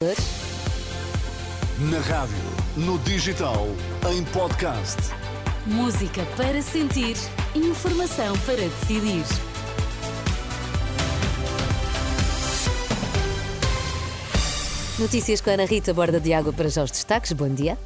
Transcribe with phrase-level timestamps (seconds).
[0.00, 2.38] Na rádio,
[2.76, 3.66] no digital,
[4.08, 4.96] em podcast.
[5.66, 7.16] Música para sentir,
[7.52, 9.24] informação para decidir.
[15.00, 17.32] Notícias com Ana Rita, borda de água para já os destaques.
[17.32, 17.76] Bom dia.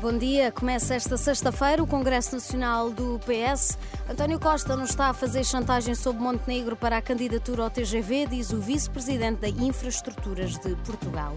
[0.00, 0.50] Bom dia.
[0.50, 3.76] Começa esta sexta-feira o Congresso Nacional do PS.
[4.08, 8.50] António Costa não está a fazer chantagem sobre Montenegro para a candidatura ao TGV, diz
[8.50, 11.36] o vice-presidente da Infraestruturas de Portugal.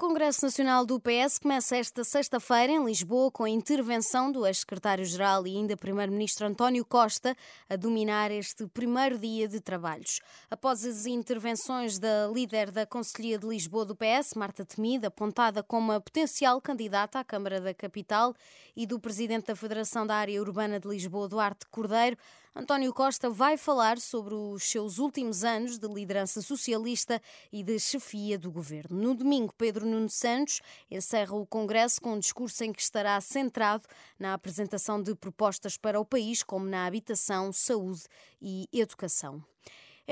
[0.00, 5.54] Congresso Nacional do PS começa esta sexta-feira em Lisboa com a intervenção do ex-secretário-geral e
[5.58, 7.36] ainda primeiro-ministro António Costa
[7.68, 10.20] a dominar este primeiro dia de trabalhos.
[10.50, 15.92] Após as intervenções da líder da Conselhia de Lisboa do PS, Marta Temida, apontada como
[15.92, 18.34] a potencial candidata à Câmara da Capital,
[18.74, 22.16] e do presidente da Federação da Área Urbana de Lisboa, Duarte Cordeiro,
[22.54, 28.36] António Costa vai falar sobre os seus últimos anos de liderança socialista e de chefia
[28.36, 29.00] do governo.
[29.00, 33.84] No domingo, Pedro Nuno Santos encerra o Congresso com um discurso em que estará centrado
[34.18, 38.02] na apresentação de propostas para o país, como na habitação, saúde
[38.42, 39.40] e educação.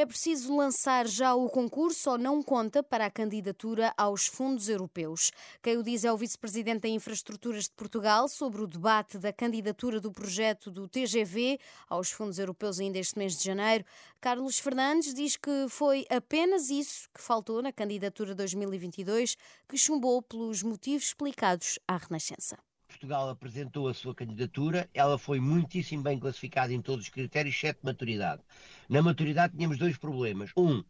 [0.00, 5.32] É preciso lançar já o concurso ou não conta para a candidatura aos fundos europeus?
[5.60, 10.00] Quem o diz é o vice-presidente da Infraestruturas de Portugal sobre o debate da candidatura
[10.00, 13.84] do projeto do TGV aos fundos europeus ainda este mês de janeiro.
[14.20, 19.36] Carlos Fernandes diz que foi apenas isso que faltou na candidatura 2022,
[19.69, 22.56] que chumbou pelos motivos explicados à Renascença.
[22.98, 27.78] Portugal apresentou a sua candidatura, ela foi muitíssimo bem classificada em todos os critérios, exceto
[27.84, 28.42] maturidade.
[28.88, 30.50] Na maturidade tínhamos dois problemas.
[30.56, 30.82] Um,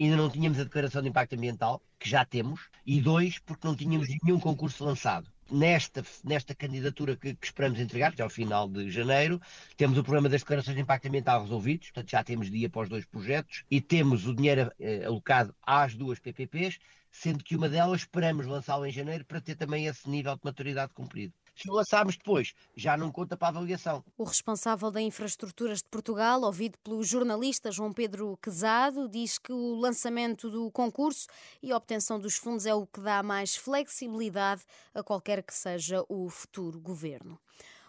[0.00, 3.76] ainda não tínhamos a declaração de impacto ambiental, que já temos, e dois, porque não
[3.76, 5.30] tínhamos nenhum concurso lançado.
[5.48, 9.40] Nesta, nesta candidatura que, que esperamos entregar, até ao final de janeiro,
[9.76, 12.88] temos o problema das declarações de impacto ambiental resolvidos, portanto já temos dia para os
[12.88, 16.80] dois projetos, e temos o dinheiro eh, alocado às duas PPPs,
[17.12, 20.92] sendo que uma delas esperamos lançá-la em janeiro para ter também esse nível de maturidade
[20.92, 21.32] cumprido.
[21.68, 24.04] Lançarmos depois, já não conta para a avaliação.
[24.16, 29.74] O responsável da Infraestruturas de Portugal, ouvido pelo jornalista João Pedro Quezado, diz que o
[29.74, 31.26] lançamento do concurso
[31.62, 34.62] e a obtenção dos fundos é o que dá mais flexibilidade
[34.94, 37.38] a qualquer que seja o futuro governo.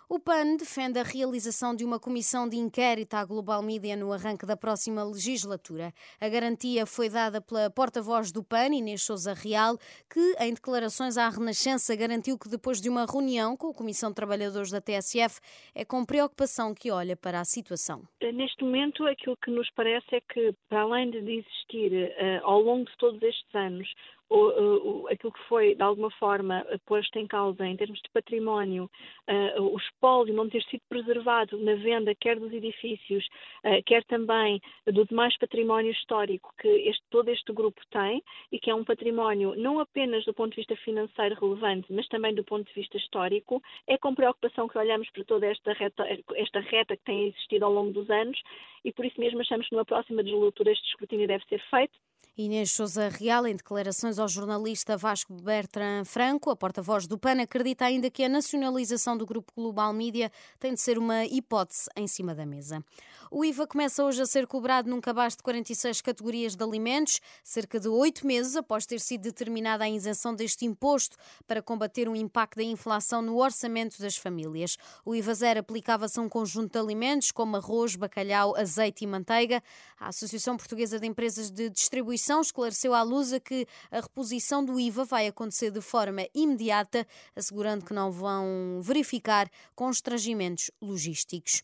[0.09, 4.46] O PAN defende a realização de uma comissão de inquérito à Global Media no arranque
[4.46, 5.94] da próxima legislatura.
[6.19, 9.78] A garantia foi dada pela porta-voz do PAN, Inês Souza Real,
[10.12, 14.16] que, em declarações à Renascença, garantiu que depois de uma reunião com a Comissão de
[14.16, 15.40] Trabalhadores da TSF,
[15.74, 18.03] é com preocupação que olha para a situação.
[18.22, 22.86] Neste momento, aquilo que nos parece é que, para além de existir uh, ao longo
[22.86, 23.88] de todos estes anos
[24.33, 28.89] o, o, aquilo que foi, de alguma forma, posto em causa em termos de património,
[29.29, 33.25] uh, o espólio não ter sido preservado na venda, quer dos edifícios,
[33.63, 38.71] uh, quer também do demais património histórico que este, todo este grupo tem, e que
[38.71, 42.67] é um património não apenas do ponto de vista financeiro relevante, mas também do ponto
[42.67, 47.03] de vista histórico, é com preocupação que olhamos para toda esta reta, esta reta que
[47.03, 48.41] tem existido ao longo dos anos,
[48.83, 51.94] e por isso mesmo achamos que numa próxima legislatura este escrutínio deve ser feito
[52.35, 57.85] Inês Souza Real, em declarações ao jornalista Vasco Bertrand Franco, a porta-voz do PAN, acredita
[57.85, 62.33] ainda que a nacionalização do Grupo Global Mídia tem de ser uma hipótese em cima
[62.33, 62.83] da mesa.
[63.29, 67.79] O IVA começa hoje a ser cobrado num cabaz de 46 categorias de alimentos, cerca
[67.79, 71.16] de oito meses após ter sido determinada a isenção deste imposto
[71.47, 74.75] para combater o impacto da inflação no orçamento das famílias.
[75.06, 79.62] O IVA zero aplicava-se a um conjunto de alimentos como arroz, bacalhau, azeite e manteiga.
[80.00, 84.79] A Associação Portuguesa de Empresas de Distribuição Comissão esclareceu à Lusa que a reposição do
[84.79, 91.63] IVA vai acontecer de forma imediata, assegurando que não vão verificar constrangimentos logísticos.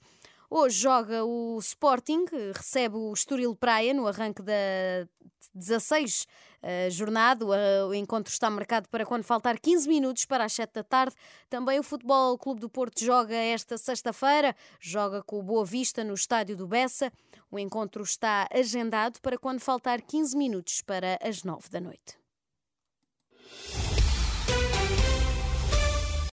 [0.50, 5.08] Hoje joga o Sporting, recebe o Estoril Praia no arranque da
[5.54, 6.26] 16
[6.64, 7.46] uh, jornada.
[7.88, 11.16] O, encontro está marcado para quando faltar 15 minutos para as 7 da tarde.
[11.48, 16.16] Também o Futebol Clube do Porto joga esta sexta-feira, joga com o Boa Vista no
[16.16, 17.14] estádio do Bessa.
[17.52, 22.20] O encontro está agendado para quando faltar 15 minutos para as 9 da noite.